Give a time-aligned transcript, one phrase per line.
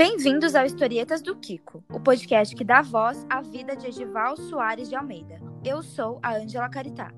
[0.00, 4.88] Bem-vindos ao Historietas do Kiko, o podcast que dá voz à vida de Edival Soares
[4.88, 5.38] de Almeida.
[5.62, 7.12] Eu sou a Ângela Caritá.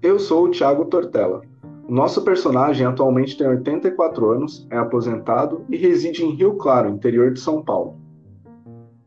[0.00, 1.40] Eu sou o Thiago Tortella.
[1.88, 7.32] O nosso personagem atualmente tem 84 anos, é aposentado e reside em Rio Claro, interior
[7.32, 8.00] de São Paulo.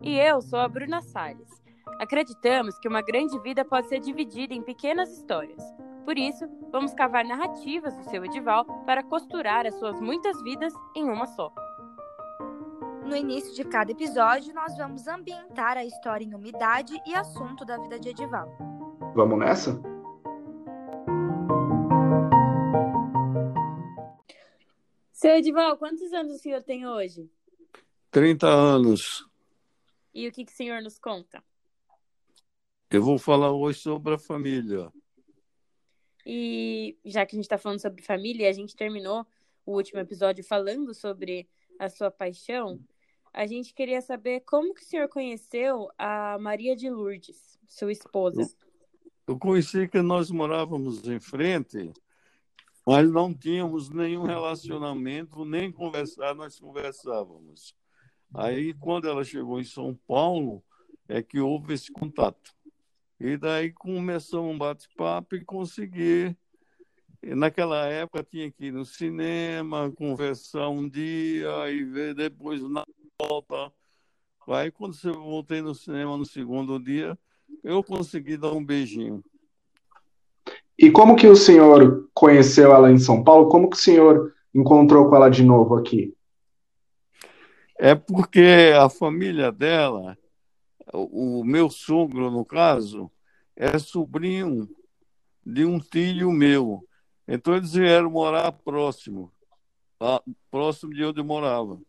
[0.02, 1.64] E eu sou a Bruna Salles.
[2.02, 5.64] Acreditamos que uma grande vida pode ser dividida em pequenas histórias.
[6.04, 11.06] Por isso, vamos cavar narrativas do seu Edival para costurar as suas muitas vidas em
[11.06, 11.54] uma só.
[13.14, 17.78] No início de cada episódio, nós vamos ambientar a história em umidade e assunto da
[17.78, 18.58] vida de Edival.
[19.14, 19.80] Vamos nessa?
[25.12, 27.30] Seu Edival, quantos anos o senhor tem hoje?
[28.10, 29.30] 30 anos.
[30.12, 31.44] E o que, que o senhor nos conta?
[32.90, 34.92] Eu vou falar hoje sobre a família.
[36.26, 39.24] E já que a gente está falando sobre família, a gente terminou
[39.64, 41.48] o último episódio falando sobre
[41.78, 42.80] a sua paixão.
[43.34, 48.48] A gente queria saber como que o senhor conheceu a Maria de Lourdes, sua esposa.
[49.26, 51.92] Eu conheci que nós morávamos em frente,
[52.86, 57.76] mas não tínhamos nenhum relacionamento, nem conversar, nós conversávamos.
[58.36, 60.64] Aí, quando ela chegou em São Paulo,
[61.08, 62.54] é que houve esse contato.
[63.20, 66.38] E daí começamos um bate-papo e consegui.
[67.24, 72.86] Naquela época tinha que ir no cinema, conversar um dia e ver depois na
[73.28, 73.72] volta.
[74.48, 77.18] Aí, quando eu voltei no cinema no segundo dia,
[77.64, 79.24] eu consegui dar um beijinho.
[80.78, 83.48] E como que o senhor conheceu ela em São Paulo?
[83.48, 86.14] Como que o senhor encontrou com ela de novo aqui?
[87.78, 90.18] É porque a família dela,
[90.94, 93.10] o meu sogro, no caso,
[93.56, 94.68] é sobrinho
[95.46, 96.86] de um tio meu.
[97.28, 99.32] Então eles vieram morar próximo,
[100.52, 101.80] próximo de onde eu morava.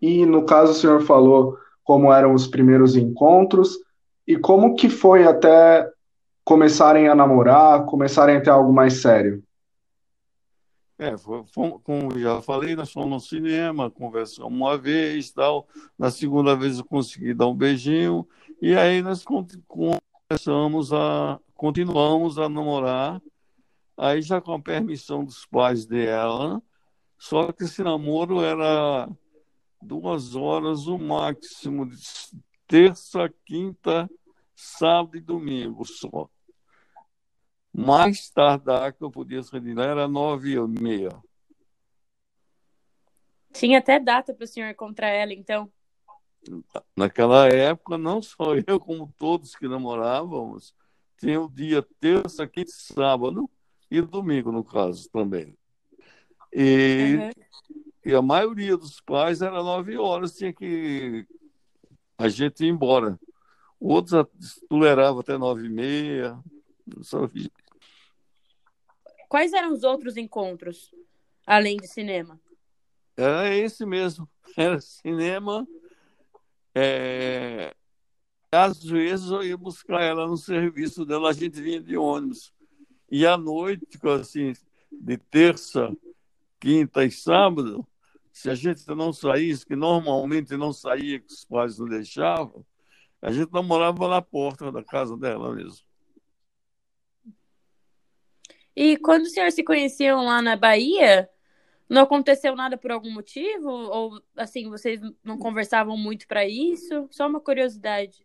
[0.00, 3.78] E no caso o senhor falou como eram os primeiros encontros
[4.26, 5.90] e como que foi até
[6.44, 9.42] começarem a namorar, começarem a ter algo mais sério.
[10.98, 15.68] É, foi, foi, como já falei, nós fomos no cinema, conversamos uma vez, tal.
[15.96, 18.26] Na segunda vez eu consegui dar um beijinho
[18.60, 23.22] e aí nós começamos a continuamos a namorar.
[23.96, 26.62] Aí já com a permissão dos pais dela,
[27.18, 29.08] só que esse namoro era
[29.80, 31.96] duas horas o máximo, de
[32.66, 34.08] terça, quinta,
[34.54, 36.28] sábado e domingo só.
[37.72, 41.10] Mais tardar que eu podia sair lá era nove e meia.
[43.52, 45.70] Tinha até data para o senhor encontrar ela, então?
[46.96, 50.74] Naquela época, não só eu, como todos que namorávamos,
[51.18, 53.48] tinha o dia terça, quinta, sábado
[53.90, 55.56] e domingo, no caso, também.
[56.52, 57.87] E uhum.
[58.08, 61.26] E a maioria dos pais era nove horas, tinha que
[62.16, 63.20] a gente ir embora.
[63.78, 64.24] Outros
[64.66, 66.42] toleravam até nove e meia.
[69.28, 70.90] Quais eram os outros encontros,
[71.46, 72.40] além de cinema?
[73.14, 74.26] Era esse mesmo.
[74.56, 75.68] Era cinema.
[76.74, 77.74] É...
[78.50, 82.54] Às vezes eu ia buscar ela no serviço dela, a gente vinha de ônibus.
[83.10, 84.54] E à noite, assim,
[84.90, 85.94] de terça,
[86.58, 87.86] quinta e sábado,
[88.38, 92.64] se a gente não saísse, que normalmente não saía, que os pais não deixavam,
[93.20, 95.84] a gente não morava na porta da casa dela mesmo.
[98.76, 101.28] E quando os senhores se conheciam lá na Bahia,
[101.88, 103.68] não aconteceu nada por algum motivo?
[103.68, 107.08] Ou, assim, vocês não conversavam muito para isso?
[107.10, 108.24] Só uma curiosidade.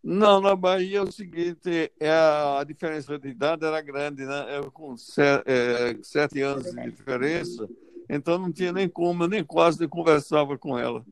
[0.00, 4.58] Não, na Bahia é o seguinte, é a, a diferença de idade era grande, né?
[4.58, 7.68] Eu com sete, é, sete anos de diferença,
[8.16, 11.04] então não tinha nem como, eu nem quase conversava com ela.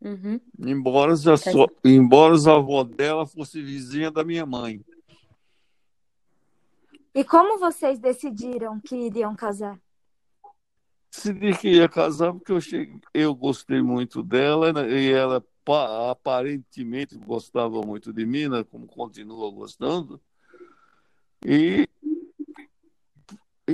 [0.00, 0.40] Uhum.
[0.58, 1.66] Embora, a so...
[1.84, 4.84] embora a avó dela fosse vizinha da minha mãe.
[7.14, 9.78] E como vocês decidiram que iriam casar?
[11.12, 13.00] Decidi que ia casar porque eu, cheguei...
[13.12, 14.90] eu gostei muito dela né?
[14.90, 15.44] e ela
[16.10, 18.64] aparentemente gostava muito de mim, né?
[18.64, 20.20] como continua gostando.
[21.44, 21.88] E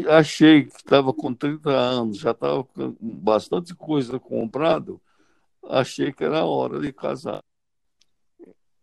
[0.09, 5.01] achei que estava com 30 anos, já estava com bastante coisa comprado,
[5.69, 7.41] achei que era hora de casar.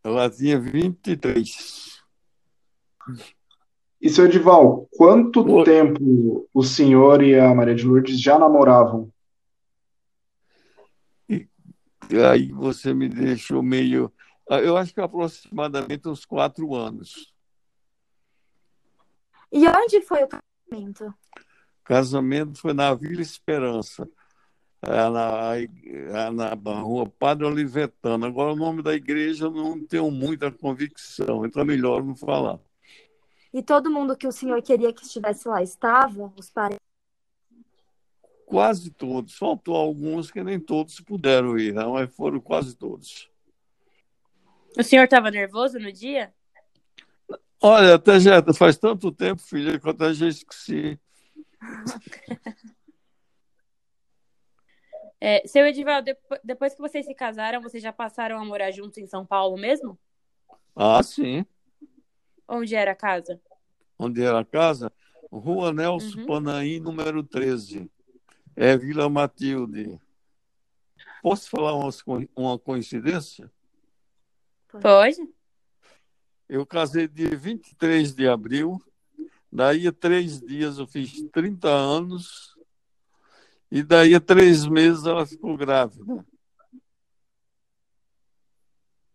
[0.04, 2.01] Ela tinha 23.
[4.01, 9.10] E, seu Edival, quanto tempo o senhor e a Maria de Lourdes já namoravam?
[11.30, 11.48] E,
[12.30, 14.12] aí você me deixou meio.
[14.50, 17.33] Eu acho que aproximadamente uns quatro anos.
[19.50, 20.27] E onde foi o
[20.69, 21.13] casamento?
[21.83, 24.07] Casamento foi na Vila Esperança.
[24.81, 28.25] é na, é na rua Padre Olivetano.
[28.25, 32.60] Agora, o nome da igreja eu não tenho muita convicção, então é melhor não falar.
[33.54, 36.33] E todo mundo que o senhor queria que estivesse lá estava?
[36.36, 36.80] Os parentes?
[38.45, 39.36] Quase todos.
[39.36, 43.30] Faltou alguns que nem todos puderam ir, não, mas foram quase todos.
[44.77, 46.33] O senhor estava nervoso no dia?
[47.65, 51.00] Olha, até já faz tanto tempo, filha, que eu até já esqueci.
[55.25, 56.12] É, seu Edivaldo,
[56.44, 59.98] depois que vocês se casaram, vocês já passaram a morar juntos em São Paulo mesmo?
[60.75, 61.45] Ah, sim.
[62.45, 63.39] Onde era a casa?
[63.98, 64.92] Onde era a casa?
[65.31, 66.25] Rua Nelson uhum.
[66.25, 67.89] Panaim, número 13.
[68.57, 69.98] É Vila Matilde.
[71.21, 71.89] Posso falar uma,
[72.36, 73.50] uma coincidência?
[74.81, 75.15] Pode.
[76.47, 78.81] Eu casei dia 23 de abril,
[79.51, 82.55] daí a três dias eu fiz 30 anos
[83.71, 86.23] e daí a três meses ela ficou grávida.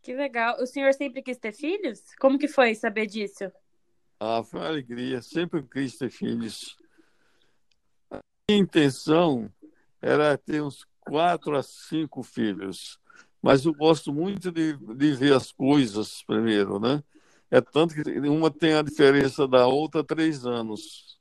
[0.02, 0.56] Que legal.
[0.60, 2.02] O senhor sempre quis ter filhos?
[2.18, 3.52] Como que foi saber disso?
[4.18, 5.22] Ah, foi uma alegria.
[5.22, 6.76] Sempre quis ter filhos.
[8.10, 8.18] A
[8.50, 9.52] minha intenção
[10.00, 12.98] era ter uns quatro a cinco filhos.
[13.40, 17.04] Mas eu gosto muito de, de ver as coisas primeiro, né?
[17.50, 21.18] É tanto que uma tem a diferença da outra três anos.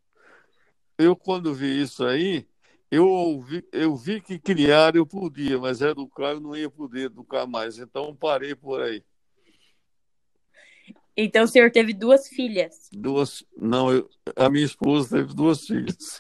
[0.98, 2.46] Eu, quando vi isso aí,
[2.92, 7.46] eu, ouvi, eu vi que criar eu podia, mas educar eu não ia poder educar
[7.46, 7.78] mais.
[7.78, 9.04] Então parei por aí.
[11.16, 12.90] Então o senhor teve duas filhas?
[12.92, 13.46] Duas.
[13.56, 16.20] Não, eu, a minha esposa teve duas filhas.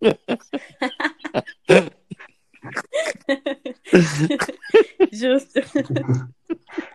[5.12, 5.60] Justo.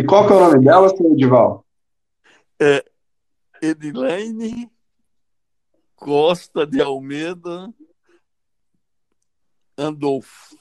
[0.00, 1.66] E qual que é o nome dela, senhor Edival?
[2.58, 2.82] É
[3.60, 4.70] Edilene
[5.94, 7.70] Costa de Almeida
[9.76, 10.56] Andolfo.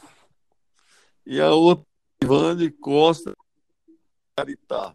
[1.26, 1.86] E a outra,
[2.22, 3.34] Ivane Costa
[4.36, 4.94] Caritá.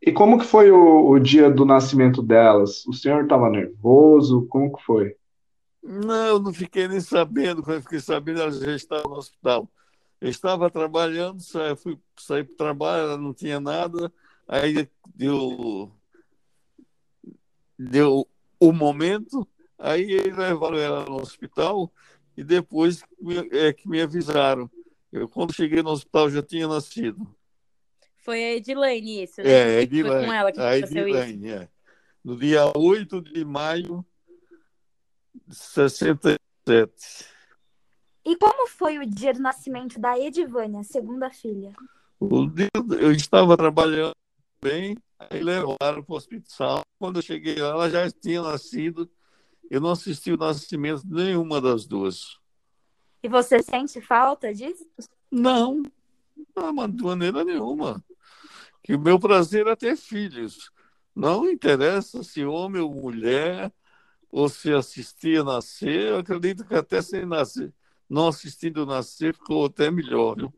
[0.00, 2.86] E como que foi o, o dia do nascimento delas?
[2.86, 4.46] O senhor estava nervoso?
[4.48, 5.16] Como que foi?
[5.82, 7.60] Não, eu não fiquei nem sabendo.
[7.60, 9.68] Quando eu fiquei sabendo, ela já estava no hospital.
[10.20, 14.12] Eu estava trabalhando, saí, fui sair para o trabalho, ela não tinha nada.
[14.46, 15.90] Aí deu
[17.78, 18.28] deu
[18.58, 21.90] o momento, aí eles levaram ela no hospital
[22.36, 23.02] e depois
[23.52, 24.70] é que me avisaram.
[25.10, 27.26] Eu, quando cheguei no hospital, já tinha nascido.
[28.18, 29.50] Foi a Edilene isso, né?
[29.50, 30.08] É, a.
[30.08, 31.56] Foi com ela que a Edilene, isso.
[31.56, 31.68] é.
[32.22, 34.04] No dia 8 de maio
[35.46, 36.38] de 67.
[38.30, 41.72] E como foi o dia do nascimento da Edivânia, segunda filha?
[43.00, 44.14] Eu estava trabalhando
[44.62, 46.82] bem, Aí levaram para o hospital.
[46.96, 49.10] Quando eu cheguei lá, ela já tinha nascido.
[49.68, 52.38] Eu não assisti o nascimento de nenhuma das duas.
[53.20, 54.86] E você sente falta disso?
[55.28, 55.82] Não,
[56.54, 58.00] não de maneira nenhuma.
[58.80, 60.70] Que o meu prazer é ter filhos.
[61.16, 63.72] Não interessa se homem ou mulher,
[64.30, 66.10] ou se assistir a nascer.
[66.10, 67.74] Eu acredito que até sem nascer,
[68.10, 70.36] não assistindo nascer, ficou até melhor.
[70.36, 70.52] Viu?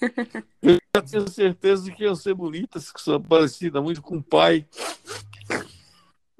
[0.62, 4.66] Eu já tinha certeza que ia ser bonita, que sou parecida muito com o pai.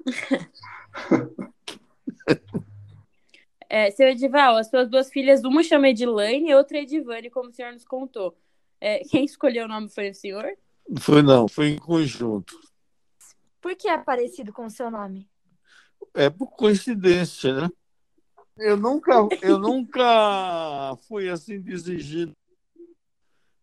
[3.71, 7.53] É, seu Edival, as suas duas filhas, uma chama Edilane e outra Edivane, como o
[7.53, 8.35] senhor nos contou.
[8.81, 10.57] É, quem escolheu o nome foi o senhor?
[10.99, 12.59] Foi não, foi em conjunto.
[13.61, 15.29] Por que é parecido com o seu nome?
[16.15, 17.69] É por coincidência, né?
[18.59, 22.35] Eu nunca, eu nunca fui assim de exigir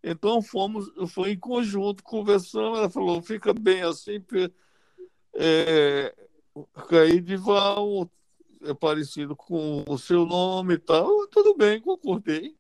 [0.09, 4.25] então fomos, foi em conjunto, conversando, ela falou, fica bem assim,
[5.35, 6.15] é,
[7.37, 8.09] Val
[8.63, 11.27] é parecido com o seu nome e tal.
[11.27, 12.57] Tudo bem, concordei.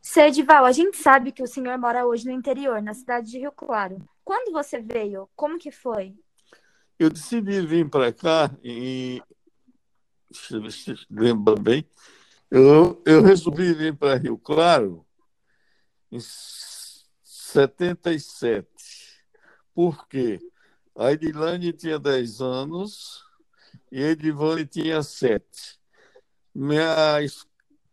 [0.00, 3.38] Seu Edival, a gente sabe que o senhor mora hoje no interior, na cidade de
[3.38, 4.04] Rio Claro.
[4.24, 6.16] Quando você veio, como que foi?
[6.98, 8.50] Eu decidi vir para cá
[10.50, 11.86] e lembra bem,
[12.50, 15.06] eu, eu resolvi vir para Rio Claro
[16.10, 16.18] em
[17.22, 18.66] 77.
[19.74, 20.38] Por quê?
[20.94, 23.24] A Edilane tinha 10 anos
[23.90, 25.80] e Edivane tinha 7.
[26.54, 27.18] Minha,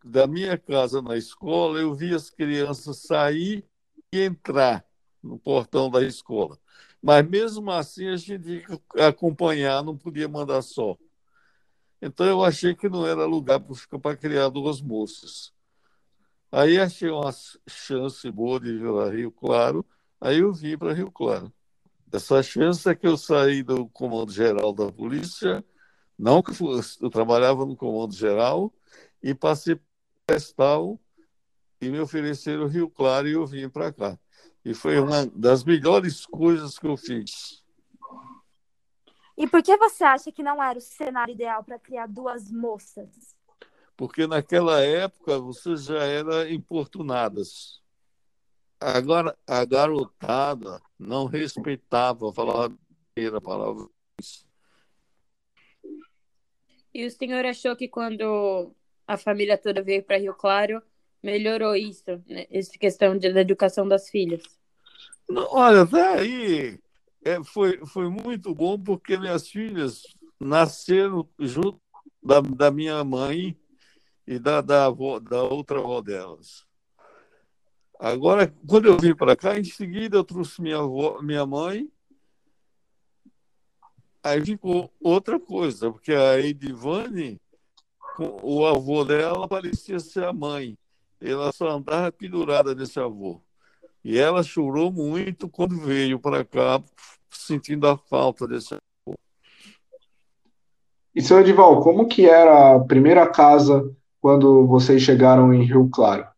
[0.04, 3.64] da minha casa na escola, eu via as crianças sair
[4.12, 4.84] e entrar
[5.22, 6.58] no portão da escola.
[7.02, 10.98] Mas mesmo assim a gente tinha que acompanhar, não podia mandar só.
[12.00, 13.60] Então eu achei que não era lugar
[14.02, 15.52] para criar duas moças.
[16.50, 17.32] Aí achei uma
[17.68, 19.86] chance boa de vir para Rio Claro,
[20.20, 21.52] aí eu vim para Rio Claro.
[22.12, 25.64] Essa chance é que eu saí do Comando Geral da Polícia
[26.18, 26.50] Não que
[27.00, 28.74] eu trabalhava no Comando Geral
[29.22, 29.78] e passei
[30.26, 30.78] para
[31.80, 34.18] e me ofereceram Rio Claro e eu vim para cá.
[34.64, 37.62] E foi uma das melhores coisas que eu fiz.
[39.40, 43.34] E por que você acha que não era o cenário ideal para criar duas moças?
[43.96, 47.80] Porque naquela época você já era importunadas.
[48.78, 53.88] Agora, a garotada não respeitava falar a palavra.
[56.92, 58.74] E o senhor achou que quando
[59.06, 60.82] a família toda veio para Rio Claro,
[61.22, 62.46] melhorou isso, né?
[62.50, 64.42] essa questão de, da educação das filhas?
[65.26, 66.78] Não, olha, até aí
[67.24, 70.02] é, foi, foi muito bom porque minhas filhas
[70.38, 71.80] nasceram junto
[72.22, 73.58] da, da minha mãe
[74.26, 76.66] e da, da, avó, da outra avó delas.
[77.98, 81.90] Agora, quando eu vim para cá, em seguida eu trouxe minha, avó, minha mãe.
[84.22, 87.40] Aí ficou outra coisa, porque a Edivane,
[88.18, 90.78] o avô dela parecia ser a mãe.
[91.20, 93.42] Ela só andava pendurada nesse avô.
[94.02, 96.82] E ela chorou muito quando veio para cá,
[97.30, 99.16] sentindo a falta desse avô.
[101.14, 106.28] E, seu Edival, como que era a primeira casa quando vocês chegaram em Rio Claro?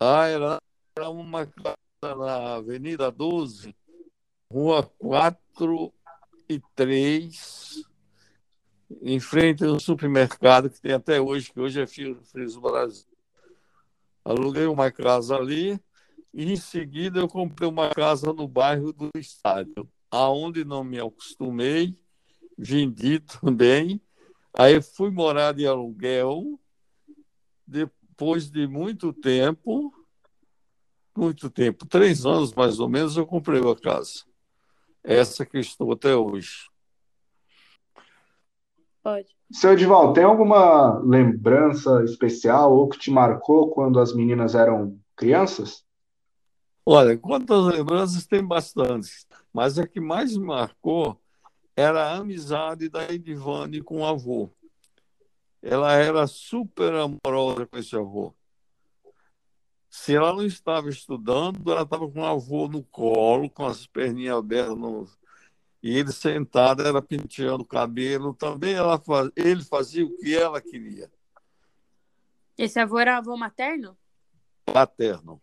[0.00, 0.58] Ah, era,
[0.96, 3.74] era uma casa na Avenida 12,
[4.52, 5.92] Rua 4
[6.48, 7.84] e 3,
[9.02, 13.17] em frente ao supermercado que tem até hoje, que hoje é Friso Brasil.
[14.28, 15.80] Aluguei uma casa ali
[16.34, 21.98] e em seguida eu comprei uma casa no bairro do estádio, aonde não me acostumei,
[22.58, 23.98] vendi também.
[24.52, 26.60] Aí fui morar de aluguel,
[27.66, 29.94] depois de muito tempo,
[31.16, 34.26] muito tempo, três anos mais ou menos, eu comprei a casa.
[35.02, 36.68] Essa que estou até hoje.
[39.02, 39.28] Pode.
[39.50, 45.84] Seu Edival, tem alguma lembrança especial ou que te marcou quando as meninas eram crianças?
[46.84, 51.18] Olha, quantas lembranças tem bastante, mas a que mais me marcou
[51.76, 54.50] era a amizade da Edivane com o avô
[55.62, 58.34] ela era super amorosa com esse avô.
[59.90, 64.36] Se ela não estava estudando, ela estava com o avô no colo, com as perninhas
[64.36, 65.08] abertas, no...
[65.82, 68.34] e ele sentado, era penteando o cabelo.
[68.34, 69.30] Também ela faz...
[69.36, 71.10] ele fazia o que ela queria.
[72.56, 73.96] Esse avô era avô materno?
[74.64, 75.40] Paterno.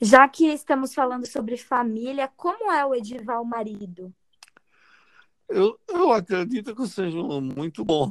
[0.00, 4.12] Já que estamos falando sobre família, como é o Edival marido?
[5.48, 8.10] Eu, eu acredito que seja muito bom.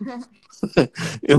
[1.22, 1.38] eu,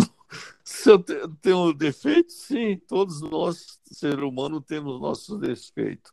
[0.64, 1.04] se eu
[1.42, 6.12] tenho defeitos, sim, todos nós, ser humano, temos nossos defeitos.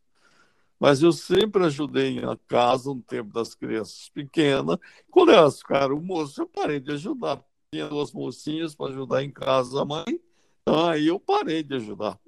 [0.80, 4.78] Mas eu sempre ajudei a casa no tempo das crianças pequenas.
[5.10, 7.44] Quando elas ficaram moças, eu parei de ajudar.
[7.70, 10.18] Tinha duas mocinhas para ajudar em casa a mãe,
[10.62, 12.18] então aí eu parei de ajudar.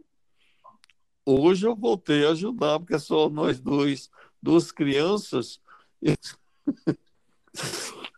[1.25, 5.59] Hoje eu voltei a ajudar, porque é só nós dois, duas crianças,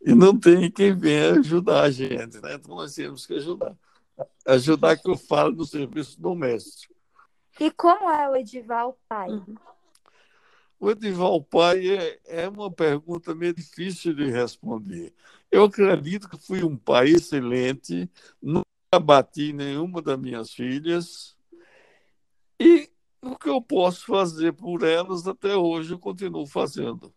[0.04, 2.54] e não tem quem venha ajudar a gente, né?
[2.54, 3.76] Então nós temos que ajudar.
[4.46, 6.92] Ajudar que eu falo no serviço doméstico.
[7.60, 9.28] E como é o Edival pai?
[10.78, 15.14] O Edival pai é, é uma pergunta meio difícil de responder.
[15.50, 18.10] Eu acredito que fui um pai excelente,
[18.42, 18.64] nunca
[19.02, 21.36] bati nenhuma das minhas filhas,
[22.60, 22.90] e
[23.22, 27.12] o que eu posso fazer por elas até hoje eu continuo fazendo.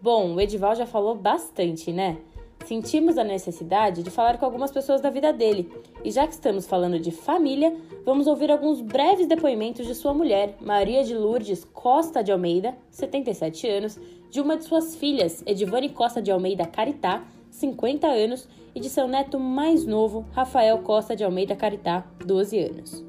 [0.00, 2.22] Bom, o Edival já falou bastante, né?
[2.70, 5.68] Sentimos a necessidade de falar com algumas pessoas da vida dele.
[6.04, 10.56] E já que estamos falando de família, vamos ouvir alguns breves depoimentos de sua mulher,
[10.60, 13.98] Maria de Lourdes Costa de Almeida, 77 anos,
[14.30, 19.08] de uma de suas filhas, Edivane Costa de Almeida Caritá, 50 anos, e de seu
[19.08, 23.04] neto mais novo, Rafael Costa de Almeida Caritá, 12 anos.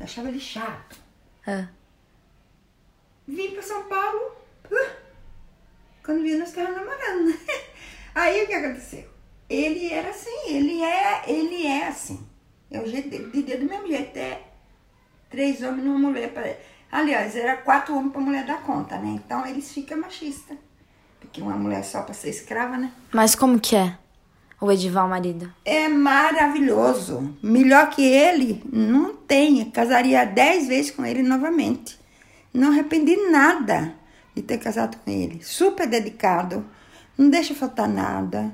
[0.00, 0.98] achava ele chato.
[1.46, 1.68] Ah.
[3.26, 4.37] Vim para São Paulo.
[6.08, 7.38] Quando vi, nós estávamos namorando.
[8.14, 9.04] Aí o que aconteceu?
[9.46, 12.26] Ele era assim, ele é, ele é assim.
[12.70, 14.16] É o jeito dele, de do mesmo jeito.
[14.16, 14.40] É
[15.28, 16.32] três homens e uma mulher.
[16.32, 16.50] Pra...
[16.90, 19.20] Aliás, era quatro homens para mulher dar conta, né?
[19.22, 20.56] Então eles ficam machistas.
[21.20, 22.90] Porque uma mulher só para ser escrava, né?
[23.12, 23.98] Mas como que é
[24.58, 25.52] o Edival marido?
[25.62, 27.36] É maravilhoso.
[27.42, 29.70] Melhor que ele, não tem.
[29.70, 32.00] casaria dez vezes com ele novamente.
[32.54, 33.97] Não arrependi nada
[34.40, 35.40] de ter casado com ele.
[35.42, 36.64] Super dedicado,
[37.16, 38.52] não deixa faltar nada.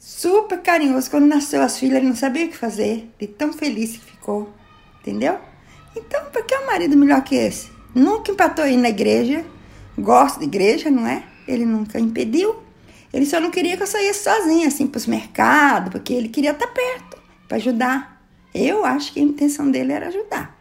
[0.00, 1.10] Super carinhoso.
[1.10, 3.10] Quando nasceu as filhas, ele não sabia o que fazer.
[3.18, 4.52] De tão feliz que ficou.
[5.00, 5.38] Entendeu?
[5.94, 7.70] Então, por que um marido melhor que esse?
[7.94, 9.44] Nunca empatou aí na igreja.
[9.98, 11.24] Gosta de igreja, não é?
[11.46, 12.56] Ele nunca impediu.
[13.12, 16.50] Ele só não queria que eu saísse sozinha, assim, para os mercados, porque ele queria
[16.50, 18.22] estar perto, para ajudar.
[18.54, 20.56] Eu acho que a intenção dele era ajudar.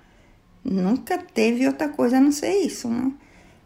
[0.64, 3.12] Nunca teve outra coisa a não ser isso, né?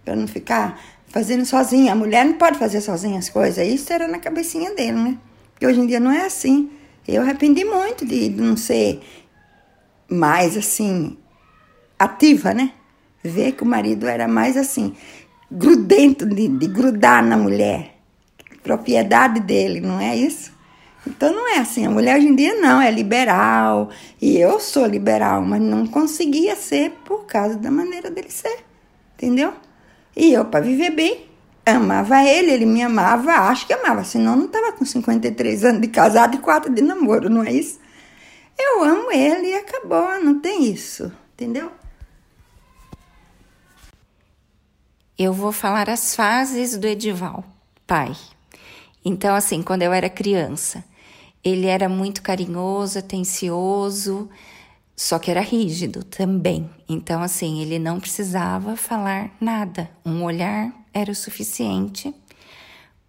[0.10, 1.92] Para não ficar fazendo sozinha.
[1.92, 3.68] A mulher não pode fazer sozinha as coisas.
[3.68, 5.18] Isso era na cabecinha dele, né?
[5.52, 6.72] Porque hoje em dia não é assim.
[7.08, 9.00] Eu arrependi muito de não ser
[10.10, 11.16] mais assim
[12.00, 12.72] ativa, né?
[13.24, 14.96] Ver que o marido era mais assim,
[15.52, 18.00] grudento de, de grudar na mulher.
[18.64, 20.52] Propriedade dele, não é isso?
[21.06, 21.86] Então não é assim.
[21.86, 23.92] A mulher hoje em dia não, é liberal.
[24.20, 28.58] E eu sou liberal, mas não conseguia ser por causa da maneira dele ser.
[29.14, 29.54] Entendeu?
[30.20, 31.30] E eu, para viver bem,
[31.66, 35.88] amava ele, ele me amava, acho que amava, senão não estava com 53 anos de
[35.88, 37.80] casado e 4 de namoro, não é isso?
[38.60, 41.72] Eu amo ele e acabou, não tem isso, entendeu?
[45.18, 47.46] Eu vou falar as fases do Edival,
[47.88, 48.14] pai.
[49.06, 50.84] Então, assim, quando eu era criança,
[51.42, 54.30] ele era muito carinhoso, atencioso,
[55.00, 56.70] só que era rígido também.
[56.90, 59.90] Então, assim, ele não precisava falar nada.
[60.06, 62.14] Um olhar era o suficiente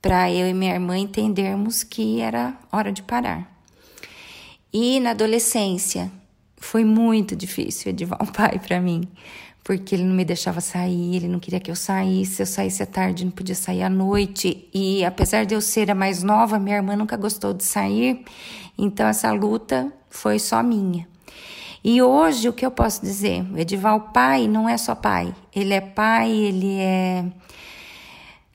[0.00, 3.44] para eu e minha irmã entendermos que era hora de parar.
[4.72, 6.12] E na adolescência
[6.56, 9.08] foi muito difícil Edivar um pai para mim,
[9.64, 12.86] porque ele não me deixava sair, ele não queria que eu saísse, eu saísse à
[12.86, 14.68] tarde, não podia sair à noite.
[14.72, 18.24] E apesar de eu ser a mais nova, minha irmã nunca gostou de sair,
[18.78, 21.10] então essa luta foi só minha.
[21.82, 23.42] E hoje o que eu posso dizer?
[23.52, 27.24] O Edival pai não é só pai, ele é pai, ele é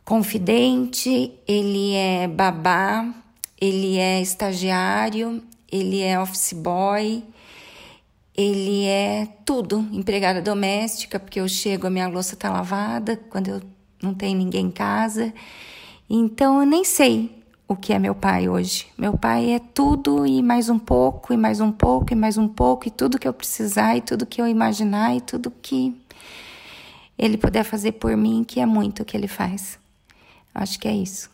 [0.03, 3.12] confidente, ele é babá,
[3.60, 5.41] ele é estagiário,
[5.72, 7.24] ele é office boy,
[8.38, 13.61] ele é tudo, empregada doméstica, porque eu chego, a minha louça tá lavada quando eu
[14.03, 15.33] não tenho ninguém em casa.
[16.07, 18.87] Então eu nem sei o que é meu pai hoje.
[18.97, 22.47] Meu pai é tudo e mais um pouco, e mais um pouco, e mais um
[22.47, 25.95] pouco, e tudo que eu precisar, e tudo que eu imaginar, e tudo que
[27.17, 29.79] ele puder fazer por mim, que é muito o que ele faz.
[30.53, 31.29] Acho que é isso.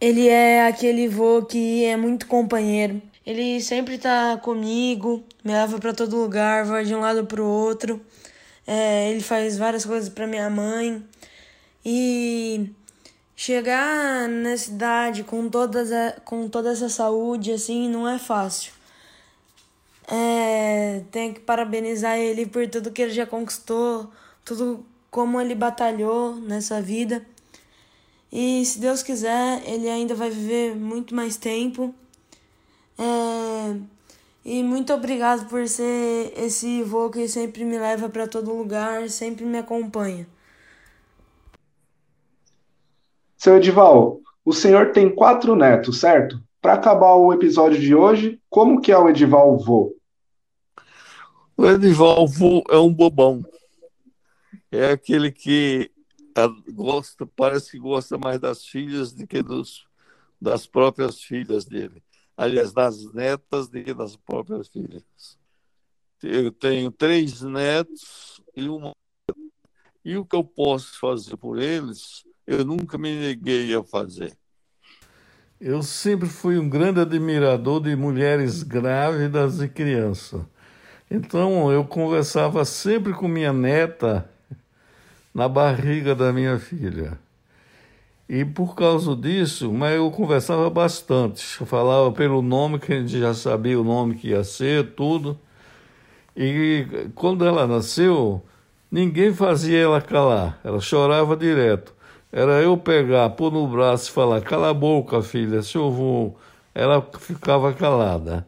[0.00, 3.00] Ele é aquele vô que é muito companheiro.
[3.24, 8.00] Ele sempre tá comigo, me leva para todo lugar, vai de um lado pro outro.
[8.66, 11.02] É, ele faz várias coisas para minha mãe.
[11.84, 12.70] E
[13.36, 15.90] chegar na cidade com, todas
[16.24, 18.72] com toda essa saúde assim não é fácil.
[20.08, 24.10] É, tenho que parabenizar ele por tudo que ele já conquistou,
[24.44, 27.26] tudo como ele batalhou nessa vida.
[28.32, 31.94] E se Deus quiser, ele ainda vai viver muito mais tempo.
[32.98, 33.76] É,
[34.44, 39.44] e muito obrigado por ser esse vô que sempre me leva para todo lugar, sempre
[39.44, 40.26] me acompanha.
[43.46, 46.42] Seu Edival, o senhor tem quatro netos, certo?
[46.60, 49.94] Para acabar o episódio de hoje, como que é o Edival vô?
[51.56, 53.44] O Edival vô é um bobão.
[54.68, 55.92] É aquele que
[56.72, 59.86] gosta, parece que gosta mais das filhas do que dos,
[60.42, 62.02] das próprias filhas dele.
[62.36, 65.04] Aliás, das netas do que das próprias filhas.
[66.20, 68.92] Eu tenho três netos e uma.
[70.04, 74.32] E o que eu posso fazer por eles eu nunca me neguei a fazer.
[75.60, 80.42] Eu sempre fui um grande admirador de mulheres grávidas e crianças.
[81.10, 84.28] Então eu conversava sempre com minha neta
[85.34, 87.18] na barriga da minha filha.
[88.28, 91.60] E por causa disso, mas eu conversava bastante.
[91.60, 95.38] Eu falava pelo nome, que a gente já sabia o nome que ia ser, tudo.
[96.36, 98.42] E quando ela nasceu,
[98.90, 101.95] ninguém fazia ela calar, ela chorava direto.
[102.36, 106.38] Era eu pegar, pôr no braço e falar: cala a boca, filha, se eu vou.
[106.74, 108.46] Ela ficava calada.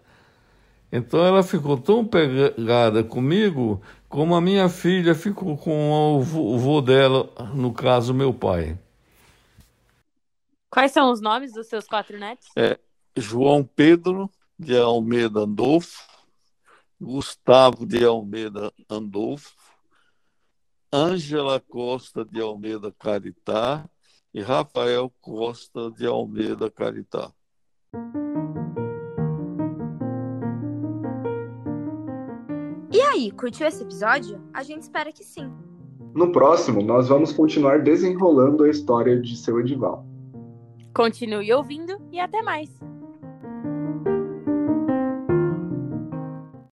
[0.92, 7.30] Então ela ficou tão pegada comigo como a minha filha ficou com o vô dela,
[7.54, 8.78] no caso, meu pai.
[10.68, 12.48] Quais são os nomes dos seus quatro netos?
[12.56, 12.78] É
[13.16, 16.06] João Pedro de Almeida Andolfo,
[17.00, 19.54] Gustavo de Almeida Andolfo,
[20.92, 23.86] Ângela Costa de Almeida Caritá
[24.32, 27.30] e Rafael Costa de Almeida Caritá.
[32.90, 34.40] E aí, curtiu esse episódio?
[34.54, 35.52] A gente espera que sim.
[36.14, 40.06] No próximo, nós vamos continuar desenrolando a história de seu Edival.
[40.94, 42.70] Continue ouvindo e até mais!